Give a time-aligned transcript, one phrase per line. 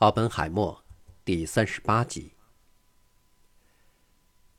[0.00, 0.82] 奥本海默，
[1.26, 2.32] 第三十八集。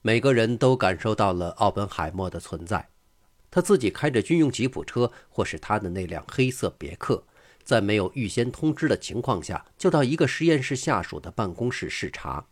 [0.04, 2.90] 每个人都感受到了奥本海默的存在。
[3.50, 7.24] 他自己开着军用吉普车，或是他的那辆黑色别克，
[7.64, 12.46] 在没有预先通知的情况下，就到一个实验室下属的办公室视察。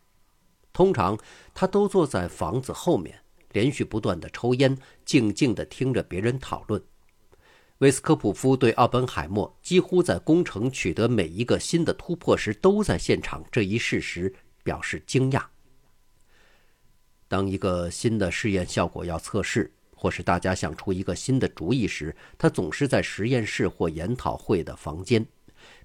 [0.73, 1.15] 通常，
[1.53, 3.21] 他都坐在房子后面，
[3.51, 4.75] 连续不断的抽烟，
[5.05, 6.83] 静静的听着别人讨论。
[7.79, 15.41] 维斯科普夫对奥本海默几乎在工程取得每一个新的突破时都在现场这一事实表示惊讶。
[17.29, 25.25] 当一个新的试验效果要测试，或是大家想出一个新的主意时，他总是在实验室或研讨会的房间，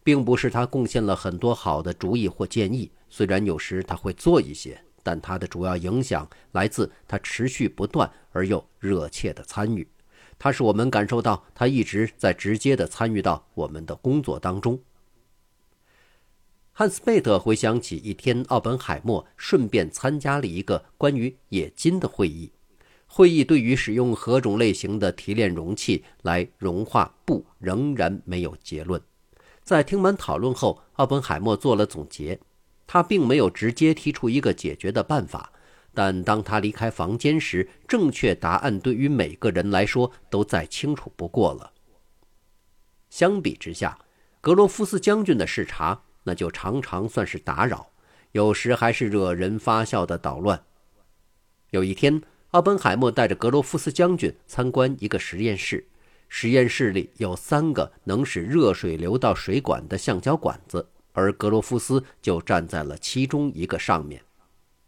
[0.02, 2.90] 并不是他贡献了很多好的主意或建议。
[3.08, 9.86] 虽然有时他会做一些，但他的主要影响来自他持续不断而又热切的参与。
[10.38, 14.80] 他使我们感受到他一直在直接的参与到我们的工作当中。
[16.72, 22.50] 汉斯贝特回想起一天，奥本海默顺便参加了一个关于冶金的会议。
[23.06, 29.00] 会议对于使用何种类型的提炼容器来融化布仍然没有结论。
[29.62, 32.40] 在听完讨论后，奥本海默做了总结。
[32.86, 35.53] 他并没有直接提出一个解决的办法。
[35.94, 41.72] 但当他离开房间时，正确答案对于每个人来说都再清楚不过了。
[43.08, 43.96] 相比之下，
[44.40, 47.90] 格罗夫斯将军的视察那就常常算是打扰，
[48.32, 50.60] 有时还是惹人发笑的捣乱。
[51.70, 52.20] 有一天，
[52.50, 55.86] 奥本海默带着格罗夫斯将军参观一个实验室，
[56.28, 64.20] 实验室里有三个能使热水流到水管的橡胶管子，而格罗夫斯就站在了其中一个上面。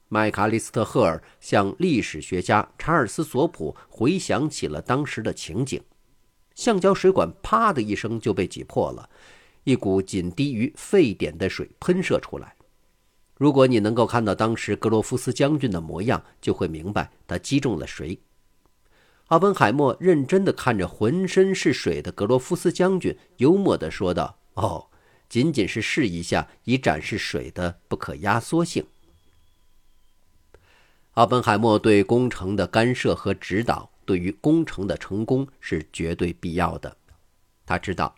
[0.08, 5.82] 麦卡利斯特·赫尔向历史学家查尔斯·索普回想起了当时的情景：
[6.54, 9.10] 橡胶水管“啪”的一声就被挤破了，
[9.64, 12.54] 一股仅低于沸点的水喷射出来。
[13.36, 18.18] 如果你能够看到当时格罗夫斯将军的模样，就会明白他击中了谁。
[19.26, 24.86] 奥本海默认真地看着浑身是水的格罗夫斯将军，幽默地说道：“哦，
[25.28, 28.86] 仅仅是试一下，以展示水的不可压缩性。”
[31.16, 36.94] 奥本海默对工程的干涉和指导，对于工程的成功是绝对必要的。
[37.65, 38.15] 他知道，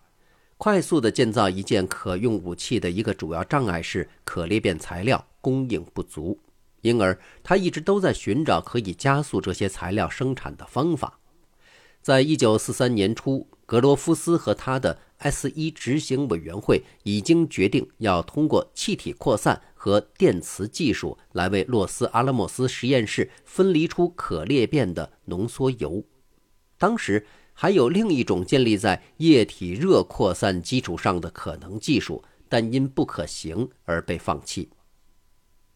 [0.56, 6.40] 快速的建造一件可用武器的一个主要障碍是可裂变材料供应不足，
[6.80, 11.20] 因而他一直都在寻找可以加速这些材料生产的方法。
[12.02, 19.62] 在一九四三年初，格罗夫斯和他的 S 一执行委员会已经决定要通过气体扩散。
[19.88, 26.06] 和电磁技术来为洛斯阿拉莫斯实验室分离出可裂变的浓缩铀。
[26.76, 34.68] 当时还有另一种建立在液体热扩散基础上的可能技术，但因不可行而被放弃。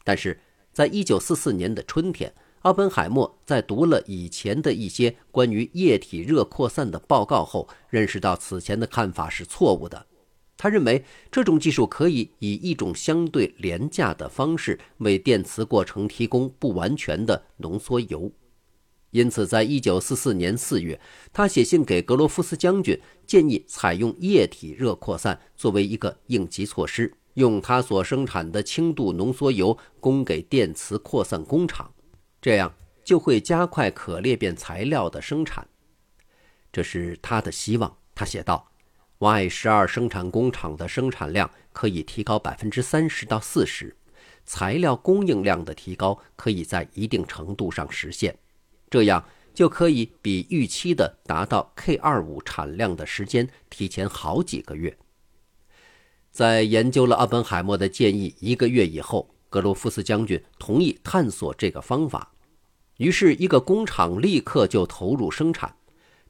[0.05, 0.39] 但是，
[0.75, 10.07] 在一九四四年的春天，奥本海默在读了以前的一些关于液体热扩散的报告后，认识到此前的看法是错误的。
[10.63, 18.31] 他认为这种技术可以以一种相对廉价的方式为电磁过程提供不完全的浓缩铀，
[19.11, 21.01] 因此，在一九四四年四月，
[21.33, 22.97] 他写信给格罗夫斯将军，
[23.27, 31.93] 建议采用液体热扩散作为一个应急措施，用他所生产的轻度浓缩铀供给电磁扩散工厂，
[32.41, 35.67] 这样就会加快可裂变材料的生产。
[36.71, 38.72] 这是他的希望，他写道。
[39.23, 43.95] Y 十二生产工厂的生产量可以提高百分之三十到四十，
[44.45, 48.37] 材料供应量的提高可以在一定程度上实现，
[48.91, 49.25] 这样
[49.55, 54.99] 就可以比预期的达到 K 二五产量的时间提前好几个月。
[56.33, 62.33] 在研究了奥本海默的建议一个月以后，格罗夫斯将军同意探索这个方法，
[62.97, 65.73] 于是，一个工厂立刻就投入生产。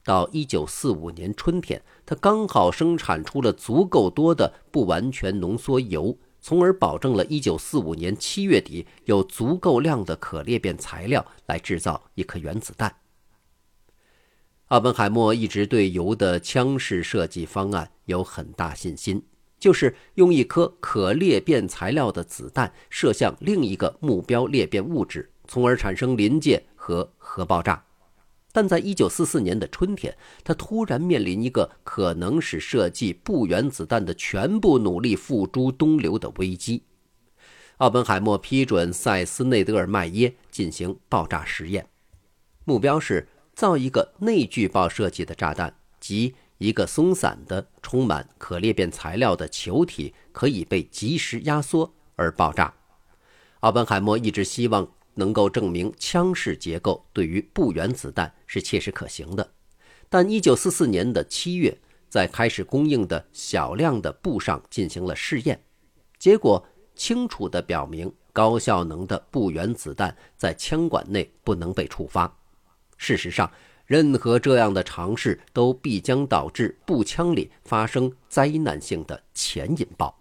[0.04, 12.96] 到一九四五年春天，他刚好生产出了足够多的不完全浓缩铀，从而保证了一九四五年七月底有足够量的可裂变材料来制造一颗原子弹。
[14.68, 19.22] 奥本海默一直对铀的枪式设计方案有很大信心，
[19.60, 27.84] 就是用一颗可裂变材料的子弹射向另一个目标裂变物质，从而产生临界和核爆炸。
[28.52, 30.14] 但在一九四四年的春天，
[30.44, 36.82] 他突然面临一个可能使设计不原子弹的全部努力付诸东流的危机。
[37.78, 41.88] 奥本海默批准塞斯内德尔麦耶进行爆炸实验，
[42.64, 52.74] 目标是造一个内聚爆设计的炸弹，即一个松散的、充满可裂变材料的球体可以被及时压缩而爆炸。
[53.60, 59.52] 奥本海默一直希望能够证明枪式结构对于布原子弹是切实可行的，
[60.08, 61.78] 但1944年的7月，
[62.08, 65.62] 在开始供应的小量的布上进行了试验，
[66.18, 66.64] 结果
[66.94, 72.38] 清楚地表明高效能的布原子弹在枪管内不能被触发。
[72.96, 73.50] 事实上，
[73.84, 80.18] 任何这样的尝试都必将导致步枪里发生灾难性的前引爆。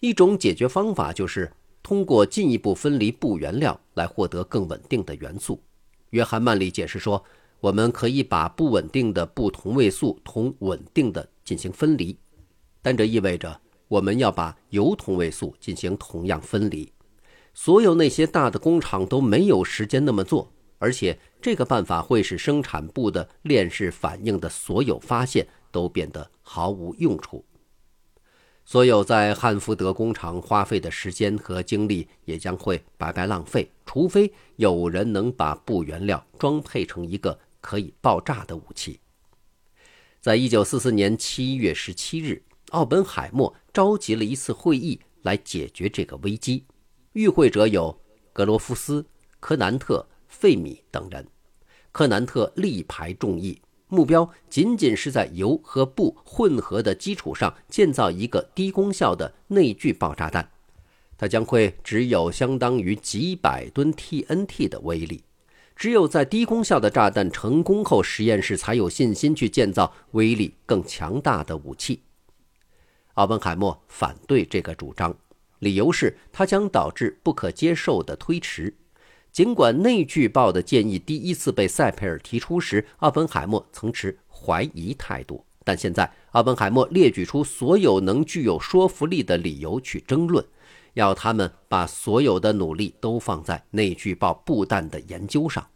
[0.00, 1.52] 一种解决方法就是
[1.84, 5.62] 通过进一步分离不原料来获得更稳定的元素。
[6.10, 7.22] 约翰·曼利解释说
[7.60, 12.16] ：“我们可以把不稳定的不同位素同稳定的进行分离，
[12.80, 16.90] 但这意味着我们要把铀同位素进行同样分离。
[17.52, 27.42] 所有那些大的工厂都没有时间那么做。”而且，这个办法会使生产部的链式反应的所有发现都变得毫无用处。
[28.64, 39.00] 所有在汉福德工厂花费的时间和精力也将会白白浪费，除非有人能把布原料装配成一个可以爆炸的武器。
[40.20, 46.64] 在一九四四年七月十七日，奥本海默召集了一次会议来解决这个危机。
[47.12, 48.00] 与会者有
[48.32, 49.06] 格罗夫斯、
[49.40, 50.06] 科南特。
[50.26, 51.24] 费米等人，
[51.92, 53.62] 克南特力排众议，
[53.94, 60.50] 目标仅仅是在油和布混合的基础上建造一个低功效的内聚爆炸弹，
[61.16, 65.22] 它将会只有相当于几百吨 TNT 的威力。
[65.76, 72.00] 只有在低功效的炸弹成功后，实验室才有信心去建造威力更强大的武器。
[73.14, 75.16] 奥本海默反对这个主张，
[75.60, 78.74] 理由是它将导致不可接受的推迟。
[79.34, 90.46] 尽管内聚报的建议第一次被塞佩尔提出时，奥本海默曾持怀疑态度，但现在奥本海默列举出所有能具有说服力的理由去争论，
[90.92, 95.66] 要他们把所有的努力都放在内聚报布弹的研究上。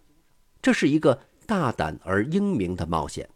[0.63, 3.29] 这是一个大胆而英明的冒险。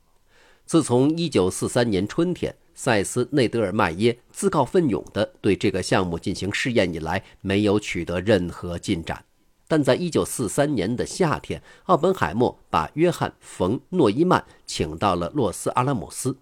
[0.65, 9.25] 自从1943年春天，塞斯内德尔迈耶自告奋勇地对这个项目进行试验以来，没有取得任何进展。
[9.73, 16.37] 但在1943年的夏天，奥本海默把约翰·冯·诺依曼请到了洛斯阿拉莫斯。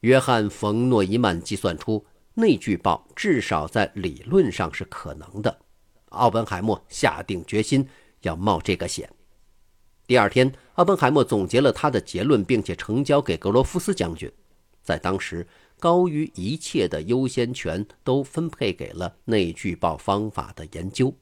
[0.00, 5.58] 约翰·冯·诺依曼计算出内聚爆至少在理论上是可能的。
[6.06, 7.86] 奥本海默下定决心
[8.22, 9.06] 要冒这个险。
[10.06, 14.32] 第二天，奥本海默总结了他的结论，并且呈交给格罗夫斯将军。
[14.82, 15.46] 在当时，
[15.78, 21.12] 高于一切的优先权都分配给了内聚爆方法的研究。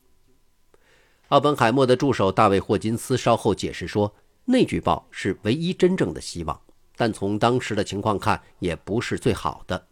[1.35, 4.15] 奥本海默的助手大卫·霍金斯稍后解释说
[4.47, 6.61] ：“内聚报是唯一真正的希望，
[6.95, 9.89] 但从当时的情况看，也不是最好的。”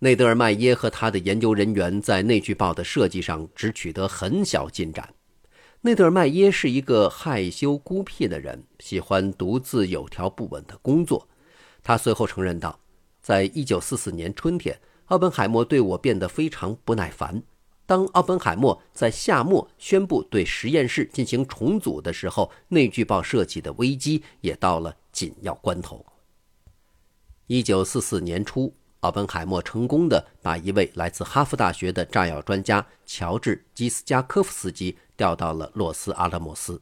[0.00, 5.14] 内德尔迈耶和他的研究人员在内聚报的设计上只取得很小进展。
[5.82, 11.28] 内德尔迈耶是一个害羞孤僻的人，喜欢独自有条不紊的工作。
[11.80, 12.76] 他随后承认道
[13.22, 17.40] ：“在1944年春天，奥本海默对我变得非常不耐烦。”
[17.92, 26.02] 当奥本海默在夏末宣布对实验室进行重组的时候，内聚报设计的危机也到了紧要关头。
[27.48, 36.80] 一九四四年初，奥本海默成功的把一位来自哈佛大学的炸药专家乔治·基斯加科夫斯基调到了洛斯阿拉莫斯。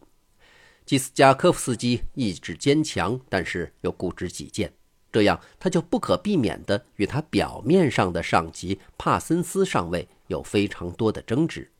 [0.87, 4.73] 基斯加科夫斯基意志坚强，但是又固执己见，
[5.11, 10.09] 这样他就不可避免的与他表面上的上级帕森斯上尉。
[10.31, 11.71] 有非常多的争执。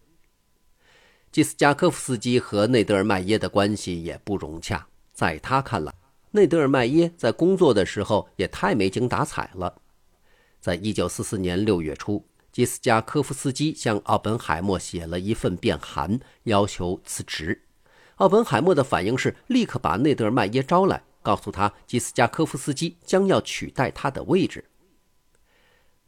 [1.33, 5.95] 基斯加科夫斯基和内德尔迈耶的关系也不融洽，在他看来，
[6.33, 9.81] 内德尔迈耶在工作的时候也太没精打采了。
[10.61, 17.63] 在一九四四年六月初，基斯加科夫斯基向奥本海默写了一份便函，要求辞职。
[18.17, 24.65] 奥本海默的反应是立刻把内德尔迈耶招来，告诉他基斯加科夫斯基将要取代他的位置。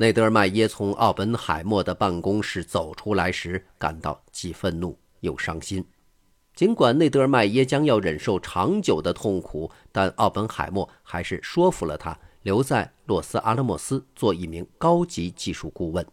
[0.02, 5.85] 内德尔迈耶从奥本海默的办公室走出来时，感到既愤怒又伤心。
[6.56, 16.04] 尽管内德尔迈耶将要忍受长久的痛苦，但奥本海默还是说服了他留在洛斯阿拉莫斯做一名高级技术顾问。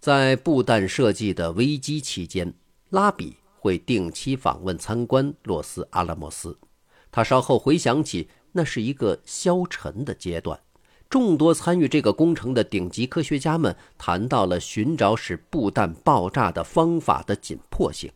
[0.00, 2.52] 在布弹设计的危机期间，
[2.90, 6.58] 拉比会定期访问参观洛斯阿拉莫斯。
[7.12, 10.58] 他稍后回想起，那是一个消沉的阶段。
[11.08, 18.10] 众多参与这个工程的顶级科学家们谈到了寻找使布弹爆炸的方法的紧迫性。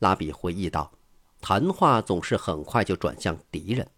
[0.00, 0.92] 拉比回忆道
[1.40, 3.88] ：“谈话总是很快就转向敌人。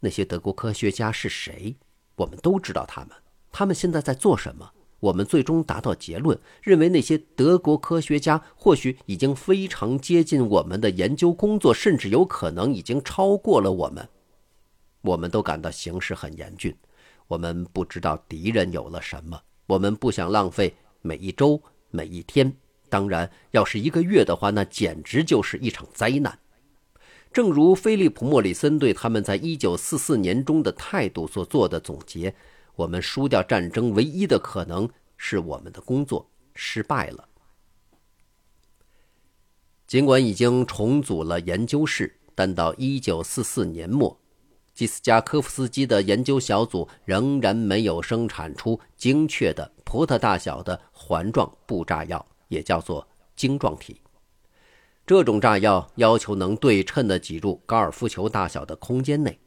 [0.00, 1.76] 那些德国科学家是谁？
[2.16, 3.10] 我们都知道他们。
[3.52, 4.72] 他们现在在做什么？
[5.00, 14.08] 我们最终达到结论，认为那些德国科学家或许已经非常接近我们的研究工作，甚至有可能已经超过了我们。
[15.02, 16.76] 我们都感到形势很严峻。
[17.26, 19.40] 我们不知道敌人有了什么。
[19.66, 22.54] 我们不想浪费每一周、每一天。
[22.88, 26.38] 当然，要是一个月的话，那简直就是一场灾难。
[27.30, 32.34] 正如菲利普·莫里森对他们在一九四四年中的态度所做的总结。
[32.74, 37.28] 我们输掉战争唯一的可能是我们的工作失败了。
[39.86, 44.18] 尽管已经重组了研究室，但到一九四四年末，
[44.78, 53.04] 基斯加科夫斯基的研究小组仍然没有生产出精确的葡萄大小的环状布炸药，也叫做
[53.34, 54.00] 晶状体。
[55.04, 59.40] 这种炸药要求能对称地挤入高尔夫球大小的空间内。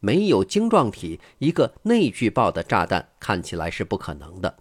[0.00, 4.54] 没有晶状体，一个内聚爆的炸弹看起来是不可能的。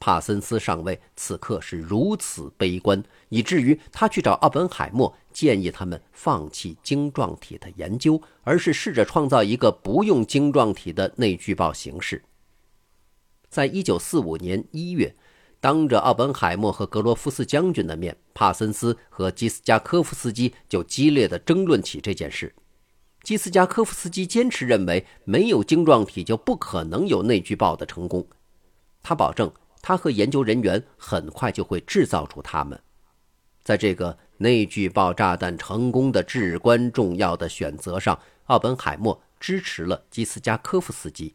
[0.00, 12.22] 帕森斯上尉此刻是如此悲观，以至于他去找奥本海默，建议他们放弃晶状体的研究，而是试着创造一个不用晶状体的内聚爆形式。
[13.48, 15.14] 在一九四五年一月，
[15.60, 22.54] 当着奥本海默和格罗夫斯将军的面，帕森斯和基斯加科夫斯基就激烈的争论起这件事。
[23.22, 28.26] 基斯加科夫斯基坚持认为，没有晶状体就不可能有内聚爆的成功。
[29.02, 32.80] 他保证，他和研究人员很快就会制造出它们。
[33.62, 41.34] 在这个内聚爆炸弹成功的至关重要的选择上，奥本海默支持了基斯加科夫斯基。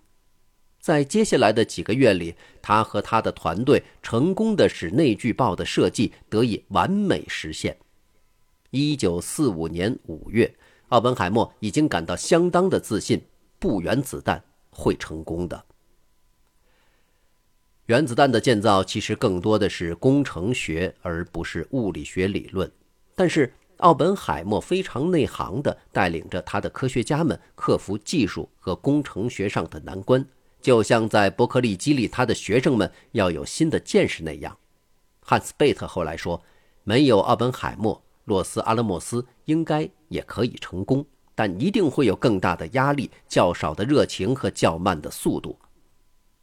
[0.79, 7.77] 在接下来的几个月里，他和他的团队成功的使内聚爆的设计得以完美实现。
[8.69, 10.53] 一九四五年五月。
[10.89, 13.21] 奥本海默已经感到相当的自信，
[13.59, 15.65] 不原子弹会成功的。
[17.87, 22.71] 原子弹的建造其实更多的是工程学，而不是物理学理论。
[23.17, 30.23] 但是奥本海默非常内行的带领着他的科学家们克服技术和工程学上的难关，
[30.61, 34.55] 就像在伯克利激励他的学生们要有新的见识那样。
[35.19, 36.39] 汉斯·贝特后来说
[36.85, 45.57] ：“没有奥本海默。”洛斯阿拉莫斯应该也可以成功，但一定会有更大的压力、较少的热情和较慢的速度。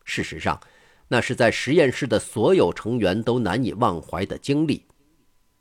[0.04, 0.58] 事实上，
[1.06, 4.84] 那是在实验室的所有成员都难以忘怀的经历。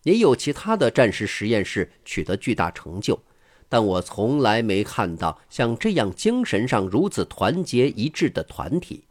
[0.04, 3.20] 也有其他的战时实验室取得巨大成就，
[3.68, 9.06] 但我从来没看到像这样精神上如此团结一致的团体。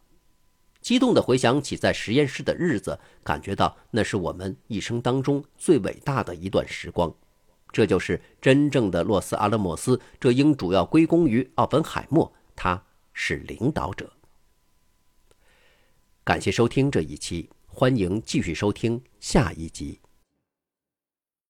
[0.81, 7.15] 激动地回想起在实验室的日子，感觉到那是我们一生当中最伟大的一段时光。
[7.71, 14.13] 这就是真正的洛斯阿拉莫斯，这应主要归功于奥本海默，他是领导者。
[16.25, 20.01] 感谢收听这一期，欢迎继续收听下一集。